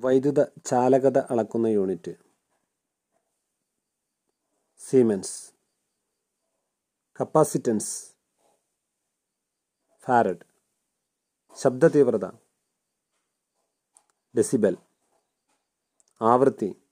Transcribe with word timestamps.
വൈദ്യുത 0.00 0.44
ചാലകത 0.66 1.18
അളക്കുന്ന 1.18 1.66
യൂണിറ്റ്. 1.66 2.10
സീമെൻസ് 4.78 5.52
കപ്പാസിറ്റൻസ് 7.20 8.12
ഫാരഡ് 10.00 10.44
ശബ്ദ 11.54 11.86
തീവ്രത 11.86 12.24
ഡെസിബൽ 14.36 14.76
ആവൃത്തി. 16.22 16.82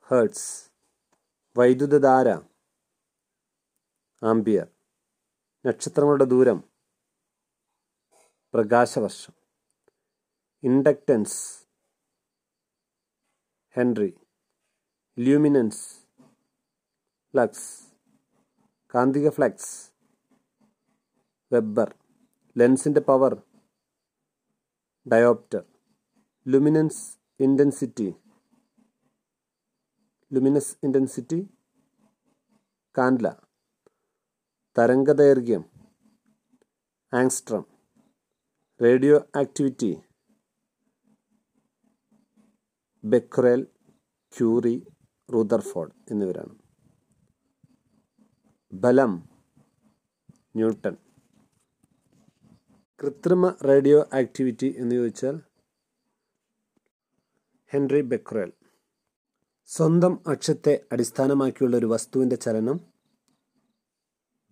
ഹേർട്സ് 0.00 0.70
വൈദ്യുതധാര. 1.56 2.28
ആംബിയർ 4.22 4.68
നക്ഷത്രങ്ങളുടെ 5.66 6.24
ദൂരം. 6.24 6.64
പ്രകാശവർഷം. 8.54 9.45
ഇൻഡക്റ്റൻസ്. 10.64 11.66
ഹെൻറി. 13.70 14.14
ല്യൂമിനൻസ്. 15.18 16.06
ഫ്ലക്സ്. 17.32 17.92
കാന്തിക 18.94 19.28
ഫ്ലക്സ്. 19.28 19.92
വെബ്ബർ. 21.52 21.94
ലെൻസിന്റെ 22.58 23.00
power. 23.00 23.42
Dioptre. 25.12 25.64
Luminance 26.48 27.18
intensity 27.40 28.14
luminous 30.32 30.76
intensity 30.84 31.40
candela. 32.98 33.28
തരംഗദൈർഘ്യം. 34.78 35.62
Angstrom 37.12 37.64
radioactivity 39.36 40.02
becquerel 43.06 43.62
curie 44.38 44.86
rutherford 45.32 45.92
എന്നിവരാണ്. 46.10 46.58
ബലം 48.72 49.28
ന്യൂട്ടൺ. 50.56 50.96
കൃത്രിമ 53.02 53.48
റേഡിയോ 53.48 54.08
ആക്ടിവിറ്റി 54.14 54.74
എന്ന് 54.78 54.94
ചോദിച്ചാൽ 54.94 55.40
ഹെൻറി 57.72 58.00
ബെക്രേൽ. 58.00 58.52
സ്വന്തം 59.66 60.22
അക്ഷത്തെ 60.26 60.84
അടിസ്ഥാനമാക്കിയുള്ള 60.92 61.76
ഒരു 61.76 61.86
വസ്തുവിന്റെ 61.86 62.36
ചലനം 62.36 62.80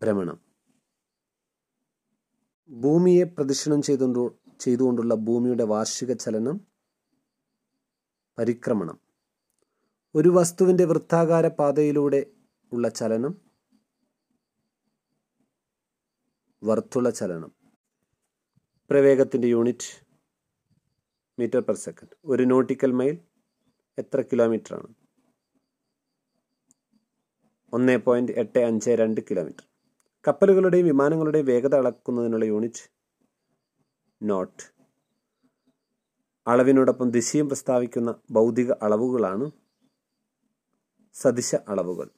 ഭ്രമണം. 0.02 0.40
ഭൂമിയെ 2.70 3.24
പ്രദക്ഷിണം 3.24 3.82
ചെയ്തുകൊണ്ട് 3.82 4.36
ചെയ്തുകൊണ്ടുള്ള 4.60 5.14
ഭൂമിയുടെ 5.14 5.64
വാർഷിക 5.64 6.12
ചലനം 6.12 6.73
പരിക്രമണം. 8.38 9.00
ഒരു 10.14 10.28
വസ്തുവിന്റെ 10.28 10.84
വൃത്താകാര 10.84 11.48
പാതയിലൂടെ 11.48 12.26
ഉള്ള 12.72 12.88
ചലനം 12.88 13.40
വർത്തുള 16.64 17.10
ചലനം. 17.10 17.54
പ്രവേഗത്തിന്റെ 18.90 19.48
യൂണിറ്റ് 19.48 20.06
മീറ്റർ 21.38 21.60
പെർ 21.60 21.74
സെക്കൻഡ്. 21.74 22.16
ഒരു 22.24 22.42
നോട്ടിക്കൽ 22.42 22.92
മൈൽ 22.92 23.18
എത്ര 23.98 24.22
കിലോമീറ്ററാണ്? 24.22 24.94
ഒന്ന് 27.72 27.98
പോയിന്റ് 27.98 28.32
എട്ട് 28.32 28.58
അഞ്ച് 28.58 28.90
രണ്ട് 28.90 29.20
കിലോമീറ്റർ. 29.20 29.64
കപ്പലുകളുടെയും 30.28 30.86
വിമാനങ്ങളുടെയും 30.86 31.46
വേഗത 31.46 31.74
അളക്കുന്നതിനുള്ള 31.74 32.44
യൂണിറ്റ് 32.44 32.90
നോട്ട്. 34.22 34.73
അളവിനോടൊപ്പം 36.46 37.10
ദിശയും 37.10 37.48
പ്രസ്താവിക്കുന്ന 37.48 38.14
ഭൗതിക 38.30 38.72
അളവുകളാണ് 38.72 39.50
സദിശ 41.12 41.54
അളവുകൾ. 41.54 42.10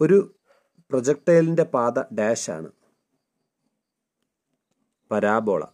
ഒരു 0.00 0.34
പ്രൊജക്ടൈലിന്റെ 0.90 1.62
പാത 1.62 2.14
ഡാഷാണ് 2.14 2.72
പരാബോള. 5.10 5.64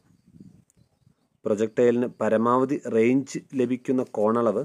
പ്രൊജക്ടൈലിന് 1.44 2.06
പരമാവധി 2.06 2.82
റേഞ്ച് 2.88 3.38
ലഭിക്കുന്ന 3.54 4.02
കോണളവ് 4.02 4.64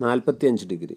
നാൽപ്പത്തിയഞ്ച് 0.00 0.66
ഡിഗ്രി. 0.66 0.96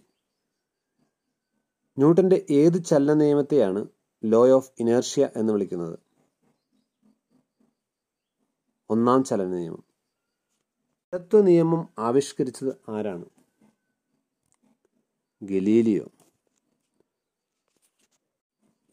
ന്യൂട്ടന്റെ 1.98 2.46
ഏത് 2.50 2.86
ചലന 2.86 3.14
നിയമത്തെയാണ് 3.14 3.88
ലോ 4.24 4.50
ഓഫ് 4.50 4.72
ഇനേർഷ്യ 4.80 5.30
എന്ന് 5.36 5.54
വിളിക്കുന്നത്? 5.54 6.05
ഒന്നാം 8.90 9.24
ചലന 9.24 9.48
നിയമം 9.48 9.84
ജഡത്വ 11.14 11.42
നിയമം 11.42 11.90
ആവിഷ്കരിച്ചത് 12.00 12.92
ആരാണ്? 12.92 13.26
ഗലീലിയോ. 15.42 16.06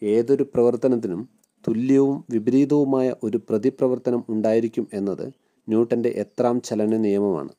ഏതൊരു 0.03 0.43
പ്രവർത്തനത്തിനും 0.43 1.29
തുല്യവും 1.69 2.25
വിപരീതവുമായ 2.31 3.15
ഒരു 3.25 3.41
പ്രതിപ്രവർത്തനം 3.49 4.25
ഉണ്ടായിരിക്കും 4.29 4.89
എന്നത് 4.93 5.33
ന്യൂട്ടന്റെ 5.69 6.09
എത്രാം 6.09 6.61
ചലന 6.61 6.97
നിയമമാണ് 6.97 7.53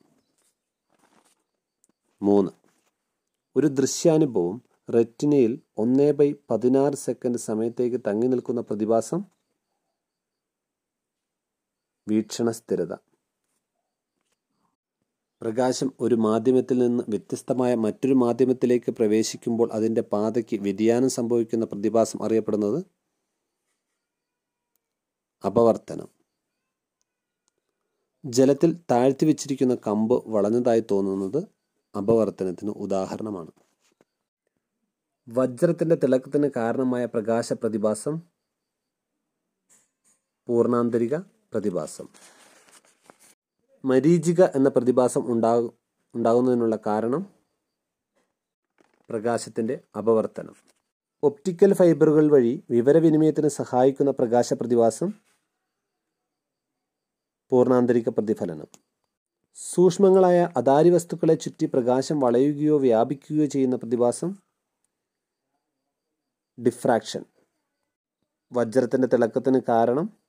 മൂന്ന്. 2.22 2.50
ഒരു 3.56 3.66
ദൃശ്യാനുഭവം 3.66 4.62
റെറ്റിനയിൽ 4.94 5.60
ഒന്നേ 5.78 6.12
ബൈ 6.12 6.34
പതിനാറ് 6.50 6.94
സെക്കൻഡ് 6.94 7.38
സമയത്തേക്ക് 7.38 8.00
തങ്ങി 8.06 8.26
നിൽക്കുന്ന 8.26 8.60
പ്രതിഭാസം 8.60 9.22
വീക്ഷണ 12.08 12.50
സ്ഥിരത 12.50 12.94
പ്രകാശം 15.42 15.92
ഒരു 16.00 16.14
മാധ്യമത്തിൽ 16.14 16.78
നിന്ന് 16.78 17.04
വ്യത്യസ്തമായ 17.08 17.74
മറ്റൊരു 17.74 18.14
മാധ്യമത്തിലേക്ക് 18.14 18.90
പ്രവേശിക്കുമ്പോൾ 18.92 19.72
അതിന്റെ 19.72 20.02
പാതയ്ക്ക് 20.02 20.56
വ്യതിയാനം 20.56 21.10
സംഭവിക്കുന്ന 21.10 21.64
പ്രതിഭാസം 21.64 22.22
അറിയപ്പെടുന്നത് 22.22 22.78
അപവർത്തനം. 25.44 26.08
ജലത്തിൽ 28.24 28.76
താഴ്ത്തി 28.90 29.26
വെച്ചിരിക്കുന്ന 29.26 29.74
കമ്പ് 29.74 30.16
വളഞ്ഞതായി 30.26 30.84
തോന്നുന്നത് 30.90 31.40
അപവർത്തനത്തിന് 31.94 32.70
ഉദാഹരണമാണ്. 32.70 33.52
വജ്രത്തിന്റെ 35.28 35.94
തിളക്കത്തിന് 35.94 36.50
കാരണമായ 36.56 37.04
പ്രകാശ 37.04 37.52
പ്രതിഭാസം 37.52 38.20
പൂർണാന്തരിക 40.48 41.14
പ്രതിഭാസം. 41.54 42.08
മരീചിക 43.84 44.42
എന്ന 44.42 44.68
പ്രതിഭാസം 44.68 45.32
ഉണ്ടാകു 45.32 45.74
ഉണ്ടാകുന്നതിനുള്ള 46.14 46.78
കാരണം 46.86 47.26
പ്രകാശത്തിന്റെ 49.08 49.80
അപവർത്തനം. 49.98 50.54
ഒപ്റ്റിക്കൽ 51.22 51.74
ഫൈബറുകൾ 51.74 52.30
വഴി 52.30 52.62
വിവരവിനിമയത്തിന് 52.70 53.48
സഹായിക്കുന്ന 53.48 54.10
പ്രകാശ 54.10 54.52
പ്രതിഭാസം 54.52 55.12
പൂർണാന്തരിക 57.50 58.08
പ്രതിഫലനം. 58.08 58.66
സൂക്ഷ്മങ്ങളായ 59.54 60.48
അതാരി 60.56 60.90
വസ്തുക്കളെ 60.90 61.34
ചുറ്റി 61.34 61.66
പ്രകാശം 61.66 62.20
വളയുകയോ 62.20 62.78
വ്യാപിക്കുകയോ 62.78 63.46
ചെയ്യുന്ന 63.46 63.76
പ്രതിഭാസം 63.76 64.34
ഡിഫ്രാക്ഷൻ. 66.66 67.24
വജ്രത്തിന്റെ 68.52 69.08
തിളക്കത്തിന് 69.08 69.60
കാരണം 69.68 70.23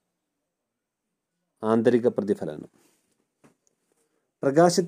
ആന്തരിക 1.66 2.08
പ്രതിഫലനം. 2.08 2.70
പ്രകാശ 4.44 4.82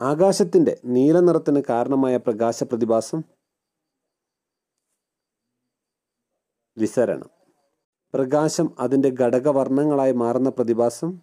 ആകാശത്തിന്റെ 0.00 0.80
നീല 0.84 1.20
നിറത്തിന് 1.20 1.62
കാരണമായ 1.68 2.16
പ്രകാശ 2.16 2.64
പ്രതിഭാസം. 2.64 3.22
വിസരണം. 6.78 7.30
പ്രകാശം 8.14 8.76
അതിന്റെ 8.78 9.10
ഘടകവർണങ്ങളായി 9.20 10.12
മാറുന്ന 10.12 10.50
പ്രതിഭാസം. 10.50 11.18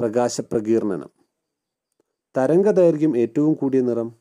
പ്രകാശപ്രകീർണനം 0.00 1.10
തരംഗദൈർഘ്യം 2.36 3.18
ഏറ്റവും 3.18 3.54
കൂടിയ 3.54 3.80
നിറം. 3.80 4.16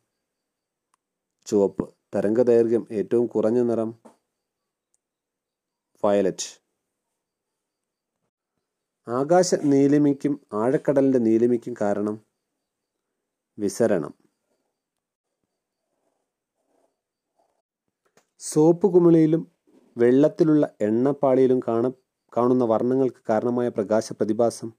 ചുവപ്പ്. 1.45 1.93
തരംഗദൈർഘ്യം 2.15 2.87
ഏറ്റവും 2.91 3.27
കുറഞ്ഞ 3.27 3.61
നിറം. 3.61 3.99
വയലറ്റ്. 6.05 6.68
ആകാശ 9.09 9.55
നീലിമയ്ക്കും 9.63 10.33
ആഴക്കടലിന്റെ 10.53 11.19
നീലിമയ്ക്കും 11.19 11.73
കാരണം 11.81 12.15
വിസരണം. 13.57 14.13
സോപ്പ് 18.41 18.87
കുമിളയിലും 18.93 19.41
വെള്ളത്തിലുള്ള 19.97 20.65
എണ്ണപ്പാളിയിലും 20.81 21.59
കാണ 21.59 21.85
കാണുന്ന 22.33 22.65
വർണങ്ങൾക്ക് 22.65 23.21
കാരണമായ 23.29 23.69
പ്രകാശ 23.69 24.13
പ്രതിഭാസം 24.13 24.69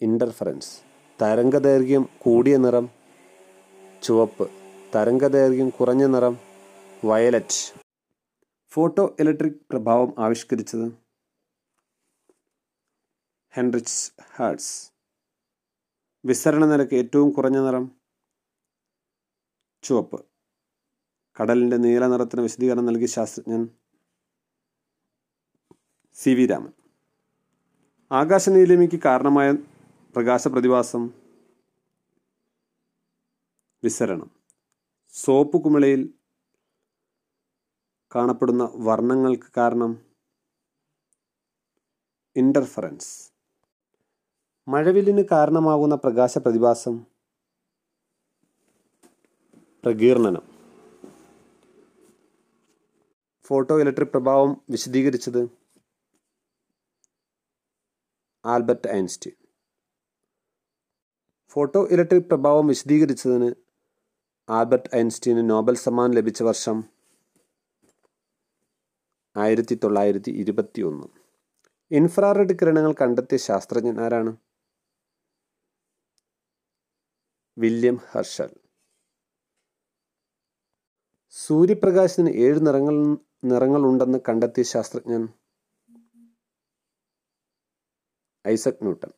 ഇന്റർഫറൻസ് 0.00 0.72
തരംഗദൈർഘ്യം 1.20 2.08
കൂടിയ 2.18 2.56
നിറം 2.56 2.86
ചുവപ്പ് 4.02 4.46
തരംഗദൈർഘ്യം 4.94 5.70
കുറഞ്ഞ 5.70 6.04
നിറം 6.06 6.34
വയലറ്റ് 7.04 7.62
ഫോട്ടോ 8.72 9.04
ഇലക്ട്രിക് 9.20 9.60
പ്രഭാവം 9.70 10.14
ആവിഷ്കരിച്ചത് 10.18 10.86
ഹെൻറിച്ച് 13.56 14.12
ഹാർട്സ്. 14.36 14.92
വിസരണ 16.24 16.64
നിരക്ക് 16.64 16.94
ഏറ്റവും 16.94 17.30
കുറഞ്ഞ 17.30 17.58
നിറം 17.58 18.00
ചുവപ്പ്. 19.82 20.26
കടലിന്റെ 21.40 21.76
നീല 21.76 22.06
നിറത്തിന് 22.06 22.40
വിശദീകരണം 22.40 22.86
നൽകിയ 22.86 23.06
ശാസ്ത്രജ്ഞൻ 23.06 23.68
സി 26.12 26.30
വി 26.30 26.46
രാമൻ. 26.46 26.72
ആകാശനീലിമയ്ക്ക് 28.12 29.00
കാരണമായ 29.04 29.52
പ്രകാശ 30.16 30.48
പ്രതിഭാസം 30.48 31.06
വിസരണം. 33.84 34.30
സോപ്പ് 35.08 35.64
കുമിളയിൽ 35.64 36.14
കാണപ്പെടുന്ന 38.14 38.68
വർണങ്ങൾക്ക് 38.74 39.52
കാരണം 39.56 40.12
ഇന്റർഫറൻസ് 42.36 43.33
മഴവില്ലിന് 44.68 45.24
കാരണമാകുന്ന 45.32 45.94
പ്രകാശ 45.94 46.38
പ്രതിഭാസം. 46.38 47.04
പ്രകീർണനം. 49.84 50.42
ഫോട്ടോ 53.44 53.80
ഇലക്ട്രിക് 53.80 54.08
പ്രഭാവം 54.08 54.62
വിശദീകരിച്ചത് 54.70 55.48
ആൽബർട്ട് 58.44 58.88
ഐൻസ്റ്റീൻ. 58.88 59.34
ഫോട്ടോ 61.48 61.88
ഇലക്ട്രിക് 61.90 62.24
പ്രഭാവം 62.24 62.66
വിശദീകരിച്ചതിന് 62.66 63.54
ആൽബർട്ട് 64.48 64.96
ഐൻസ്റ്റീന് 64.96 65.50
നോബൽ 65.50 65.74
സമ്മാനം 65.74 66.14
ലഭിച്ച 66.14 66.42
വർഷം 66.42 66.84
ആയിരത്തി 69.36 69.74
തൊള്ളായിരത്തി 69.84 70.30
ഇരുപത്തി 70.30 70.82
ഒന്ന് 70.82 71.06
ഇൻഫ്രാറെഡ് 71.90 72.54
കിരണങ്ങൾ 72.54 72.94
കണ്ടെത്തിയ 73.00 73.36
ശാസ്ത്രജ്ഞൻ 73.36 74.00
ആരാണ്? 74.00 74.36
William 77.58 77.96
Herschel. 78.10 78.50
സൂര്യപ്രകാശത്തിന് 81.30 82.30
ഏഴ് 82.30 82.66
നിറങ്ങൾ 82.66 83.18
നിറങ്ങളുണ്ടെന്ന് 83.44 84.18
കണ്ടെത്തിയ 84.28 84.62
ശാസ്ത്രജ്ഞൻ 84.62 85.28
ഐസക് 88.48 88.80
ന്യൂട്ടൺ. 88.82 89.12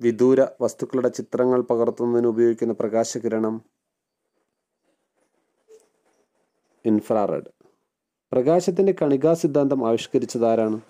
വിദൂര 0.00 0.46
വസ്തുക്കളുടെ 0.60 1.08
ചിത്രങ്ങൾ 1.08 1.60
പകർത്തുന്നതിന് 1.62 2.26
ഉപയോഗിക്കുന്ന 2.26 2.74
പ്രകാശകിരണം 2.74 3.64
ഇൻഫ്രാറെഡ്. 6.84 7.50
പ്രകാശത്തിന്റെ 8.32 8.94
കണികാ 9.02 9.34
സിദ്ധാന്തം 9.34 9.88
ആവിഷ്കരിച്ചതാരാണ് 9.88 10.80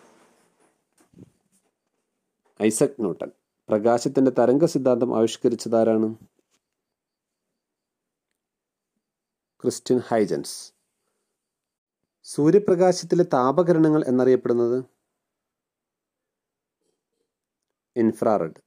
ഐസക് 2.62 2.96
ന്യൂട്ടൺ. 3.00 3.30
പ്രകാശത്തിന്റെ 3.68 4.30
തരംഗ 4.30 4.64
സിദ്ധാന്തം 4.64 5.18
ആവിഷ്കരിച്ചതാരാണ്? 5.18 6.14
Christian 9.62 9.98
Huygens. 9.98 10.72
സൂര്യപ്രകാശത്തിലെ 12.22 13.24
താപകിരണങ്ങൾ 13.24 14.04
എന്നറിയപ്പെടുന്നത്? 14.06 14.84
ഇൻഫ്രാറെഡ്. 17.96 18.60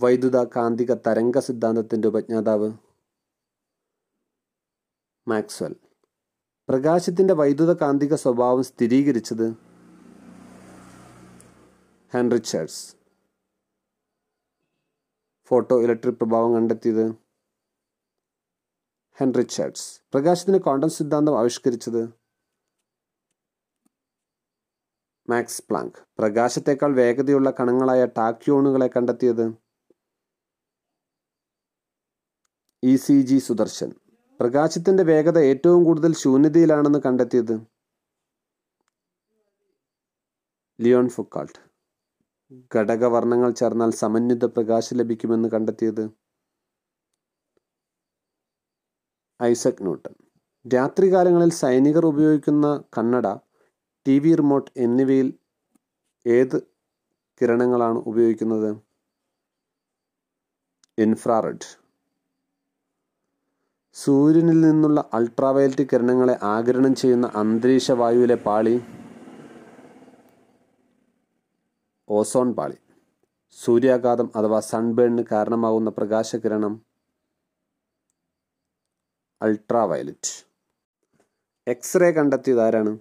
വൈദ്യുത 0.00 0.44
കാന്തിക 0.44 0.94
തരംഗ 0.94 1.38
സിദ്ധാന്തത്തിന്റെ 1.38 2.08
ഉപജ്ഞാതാവ്? 2.08 2.72
മാക്സ്വൽ. 5.28 5.76
പ്രകാശത്തിന്റെ 6.68 7.34
വൈദ്യുത 7.34 7.72
കാന്തിക 7.72 8.14
സ്വഭാവം 8.14 8.64
സ്ഥിരീകരിച്ചത്? 8.64 9.50
ഹെൻറിച്ചേഴ്സ് 12.14 12.96
ഫോട്ടോ 15.46 15.82
ഇലക്ട്രിക് 15.82 16.14
പ്രഭാവം 16.14 16.54
കണ്ടെത്തിയത്? 16.54 17.06
ഹെൻറി 17.06 17.14
ഹെൻറിച്ചേഴ്സ് 19.18 20.00
പ്രകാശത്തിന് 20.12 20.58
ക്വാണ്ടം 20.58 20.90
സിദ്ധാന്തം 20.90 21.38
ആവിഷ്കരിച്ചത്? 21.38 22.08
Max 25.30 25.62
Planck. 25.70 25.92
പ്രകാശത്തേക്കാൾ 26.18 26.96
വേഗതയുള്ള 26.96 27.50
കണങ്ങളായ 27.50 28.06
ടാക്യോണുകളെ 28.06 28.86
കണ്ടെത്തിയത്? 28.86 29.54
E 32.82 32.96
C 32.96 33.22
G 33.22 33.38
Sudarshan. 33.38 33.92
പ്രകാശത്തിന്റെ 34.40 35.02
വേഗത 35.02 35.38
ഏറ്റവും 35.38 35.84
കൂടുതൽ 35.84 36.14
ശൂന്യതയിലാണെന്ന് 36.14 36.98
കണ്ടെത്തിയത്? 37.06 37.60
Leon 40.80 41.08
Foucault. 41.08 41.75
ഘടകവർണങ്ങൾ 42.74 43.50
ചേർന്നാൽ 43.60 43.90
സമന്വിത 44.02 44.44
പ്രകാശം 44.56 44.96
ലഭിക്കുമെന്ന് 45.00 45.48
കണ്ടെത്തിയത് 45.54 46.04
ഐസക് 49.40 49.82
ന്യൂട്ടൺ 49.86 50.14
രാത്രികാലങ്ങളിൽ 50.66 51.50
സൈനികർ 51.62 52.04
ഉപയോഗിക്കുന്ന 52.12 52.66
കണ്ണട 52.96 53.26
ടി 54.06 54.14
വി 54.24 54.32
റിമോട്ട് 54.34 54.70
എന്നിവയിൽ 54.84 55.28
ഏത് 56.26 56.56
കിരണങ്ങളാണ് 57.40 57.98
ഉപയോഗിക്കുന്നത്? 58.10 58.70
ഇൻഫ്രാറെഡ്. 60.98 61.66
സൂര്യനിൽ 63.96 64.58
നിന്നുള്ള 64.60 65.00
അൾട്രാവയലറ്റ് 65.18 65.84
കിരണങ്ങളെ 65.90 66.34
ആഗിരണം 66.54 66.94
ചെയ്യുന്ന 66.94 67.26
അന്തരീക്ഷ 67.42 67.90
വായുവിലെ 68.00 68.38
പാളി 68.46 68.74
ഓസോൺ 72.08 72.48
പാളി. 72.54 72.78
സൂര്യാഘാതം 73.58 74.28
അഥവാ 74.38 74.60
സൺബേണിന് 74.60 75.22
കാരണമാകുന്ന 75.30 75.90
പ്രകാശകിരണം 75.90 76.74
അൾട്രാ 79.40 79.84
വയലറ്റ് 79.84 80.32
എക്സ്റേ 81.66 82.10
കണ്ടെത്തിയത് 82.16 82.62
ആരാണ്? 82.66 82.92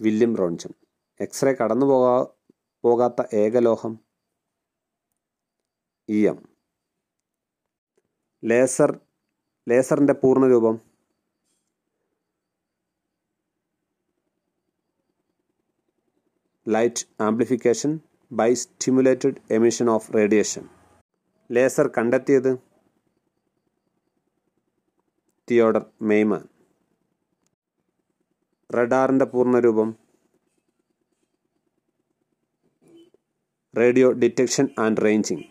വില്യം 0.00 0.32
റോൺജൻ 0.40 0.72
എക്സ്റേ 1.20 1.52
കടന്നു 1.52 1.86
പോകാ 1.86 2.14
പോകാത്ത 2.84 3.20
ഏകലോഹം 3.34 3.94
ഇ 6.08 6.18
എം 6.32 6.38
ലേസർ 8.42 8.90
ലേസറിന്റെ 9.66 10.12
പൂർണരൂപം 10.12 10.76
light 16.68 17.04
amplification 17.20 18.00
by 18.32 18.54
stimulated 18.54 19.38
emission 19.50 19.90
of 19.90 20.14
radiation 20.14 20.64
laser 21.50 21.86
കണ്ടെത്തിയത് 21.98 22.58
തിയോഡർ 25.50 25.84
മെയ്മാൻ. 26.02 26.42
റഡാറിന്റെ 28.70 29.24
പൂർണരൂപം 29.24 29.90
റേഡിയോ 33.76 34.12
ഡിറ്റക്ഷൻ 34.12 34.68
ആൻഡ് 34.78 35.02
റേഞ്ചിങ്. 35.04 35.44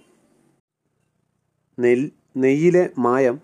നെൽ 1.79 2.11
നെയ്യിലെ 2.37 2.89
മായം 2.99 3.41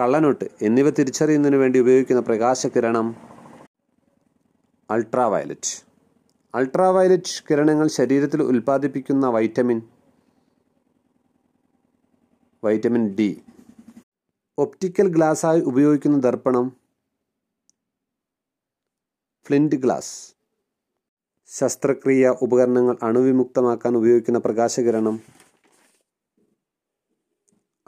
കള്ളനോട്ട് 0.00 0.46
എന്നിവ 0.62 0.90
തിരിച്ചറിയുന്നതിന് 0.90 1.56
വേണ്ടി 1.56 1.78
ഉപയോഗിക്കുന്ന 1.78 2.22
പ്രകാശകിരണം 2.22 3.08
അൾട്രാവയലറ്റ് 4.90 5.91
അൾട്രാവയലറ്റ് 6.54 7.42
കിരണങ്ങൾ 7.50 7.88
ശരീരത്തിൽ 7.88 8.42
ഉൽപ്പാദിപ്പിക്കുന്ന 8.42 9.26
വൈറ്റമിൻ 9.26 9.82
വൈറ്റമിൻ 12.64 13.14
ഡി. 13.14 13.42
ഒപ്റ്റിക്കൽ 14.58 15.08
ഗ്ലാസ്സായി 15.08 15.60
ഉപയോഗിക്കുന്ന 15.60 16.18
ദർപ്പണം 16.18 16.76
ഫ്ലിന്റ് 19.46 19.76
ഗ്ലാസ്. 19.76 20.34
ശസ്ത്രക്രിയ 21.46 22.34
ഉപകരണങ്ങൾ 22.42 22.98
അണുവിമുക്തമാക്കാൻ 23.02 23.96
ഉപയോഗിക്കുന്ന 23.96 24.38
പ്രകാശകിരണം 24.38 25.22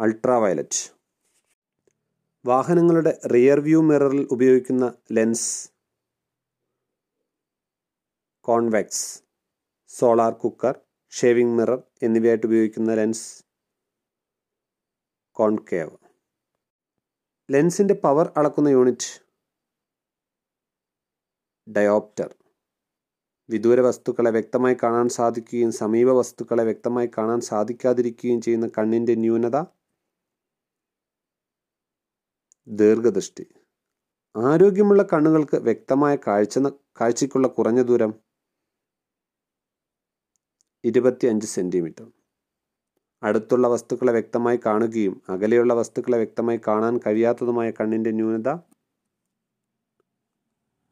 അൾട്രാവയലറ്റ്. 0.01 0.93
വാഹനങ്ങളുടെ 2.47 3.21
റിയർ 3.27 3.61
വ്യൂ 3.61 3.83
മിററിൽ 3.83 4.29
ഉപയോഗിക്കുന്ന 4.31 4.93
lens 5.13 5.74
convex 8.45 9.23
solar 9.89 10.33
cooker 10.33 10.81
shaving 11.11 11.59
mirror 11.59 11.83
എന്നിവയായിട്ട് 12.03 12.47
ഉപയോഗിക്കുന്ന 12.47 12.95
ലെൻസ് 12.95 13.45
കോൺകേവ്. 15.31 15.97
ലെൻസിന്റെ 17.51 17.95
പവർ 17.95 18.33
അളക്കുന്ന 18.37 18.69
യൂണിറ്റ് 18.69 19.25
ഡയോപ്റ്റർ. 21.77 22.35
വിദൂര 23.49 23.81
വസ്തുക്കളെ 23.81 24.31
വ്യക്തമായി 24.31 24.77
കാണാൻ 24.83 25.09
സാധിക്കുകയും 25.09 25.73
സമീപ 25.73 26.09
വസ്തുക്കളെ 26.09 26.65
വ്യക്തമായി 26.65 27.11
കാണാൻ 27.19 27.41
സാധിക്കാതിരിക്കുകയും 27.41 28.41
ചെയ്യുന്ന 28.41 28.69
കണ്ണിന്റെ 28.79 29.15
ന്യൂനത 29.15 29.57
ദീർഘദൃഷ്ടി. 32.69 33.47
ആരോഗ്യമുള്ള 34.37 35.03
കണ്ണുകൾക്ക് 35.03 35.57
വ്യക്തമായ 35.57 36.17
കാഴ്ച 36.17 36.59
കാഴ്ചയ്ക്കുള്ള 37.01 37.49
കുറഞ്ഞ 37.49 37.83
ദൂരം 37.83 38.24
ഇരുപത്തിയഞ്ച് 40.85 41.47
സെന്റിമീറ്റർ 41.47 42.07
അടുത്തുള്ള 43.23 43.67
വസ്തുക്കളെ 43.69 44.13
വ്യക്തമായി 44.13 44.59
കാണുകയും 44.67 45.15
അകലെയുള്ള 45.29 45.75
വസ്തുക്കളെ 45.75 46.17
വ്യക്തമായി 46.17 46.61
കാണാൻ 46.67 46.95
കഴിയാത്തതുമായ 47.07 47.71
കണ്ണിന്റെ 47.71 48.11
ന്യൂനത 48.11 48.51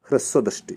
ഹ്രസ്വദൃഷ്ടി. 0.08 0.76